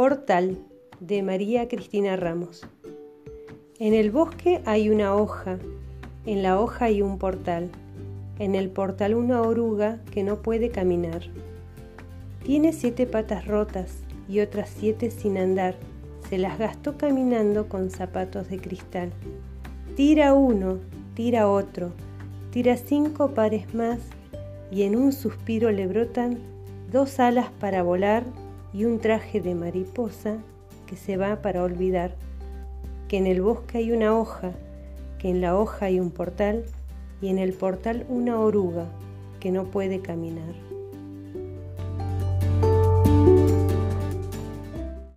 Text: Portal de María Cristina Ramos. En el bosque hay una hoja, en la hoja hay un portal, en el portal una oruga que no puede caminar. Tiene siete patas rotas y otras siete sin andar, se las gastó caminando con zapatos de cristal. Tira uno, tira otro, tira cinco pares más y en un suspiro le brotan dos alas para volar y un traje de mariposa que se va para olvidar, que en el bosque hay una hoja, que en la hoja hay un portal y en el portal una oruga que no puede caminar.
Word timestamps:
Portal 0.00 0.56
de 1.00 1.22
María 1.22 1.68
Cristina 1.68 2.16
Ramos. 2.16 2.66
En 3.78 3.92
el 3.92 4.10
bosque 4.10 4.62
hay 4.64 4.88
una 4.88 5.14
hoja, 5.14 5.58
en 6.24 6.42
la 6.42 6.58
hoja 6.58 6.86
hay 6.86 7.02
un 7.02 7.18
portal, 7.18 7.68
en 8.38 8.54
el 8.54 8.70
portal 8.70 9.14
una 9.14 9.42
oruga 9.42 9.98
que 10.10 10.22
no 10.24 10.36
puede 10.40 10.70
caminar. 10.70 11.24
Tiene 12.42 12.72
siete 12.72 13.04
patas 13.04 13.46
rotas 13.46 13.98
y 14.26 14.40
otras 14.40 14.70
siete 14.74 15.10
sin 15.10 15.36
andar, 15.36 15.74
se 16.30 16.38
las 16.38 16.58
gastó 16.58 16.96
caminando 16.96 17.68
con 17.68 17.90
zapatos 17.90 18.48
de 18.48 18.56
cristal. 18.56 19.12
Tira 19.96 20.32
uno, 20.32 20.78
tira 21.12 21.46
otro, 21.46 21.92
tira 22.52 22.78
cinco 22.78 23.32
pares 23.32 23.74
más 23.74 23.98
y 24.72 24.84
en 24.84 24.96
un 24.96 25.12
suspiro 25.12 25.70
le 25.70 25.86
brotan 25.86 26.38
dos 26.90 27.20
alas 27.20 27.50
para 27.60 27.82
volar 27.82 28.24
y 28.72 28.84
un 28.84 28.98
traje 28.98 29.40
de 29.40 29.54
mariposa 29.54 30.38
que 30.86 30.96
se 30.96 31.16
va 31.16 31.42
para 31.42 31.62
olvidar, 31.62 32.14
que 33.08 33.16
en 33.16 33.26
el 33.26 33.42
bosque 33.42 33.78
hay 33.78 33.92
una 33.92 34.16
hoja, 34.16 34.52
que 35.18 35.30
en 35.30 35.40
la 35.40 35.56
hoja 35.56 35.86
hay 35.86 36.00
un 36.00 36.10
portal 36.10 36.64
y 37.20 37.28
en 37.28 37.38
el 37.38 37.52
portal 37.52 38.06
una 38.08 38.40
oruga 38.40 38.86
que 39.40 39.50
no 39.50 39.64
puede 39.64 40.00
caminar. 40.00 40.54